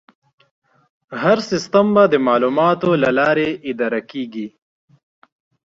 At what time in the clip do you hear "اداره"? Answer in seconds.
3.71-4.01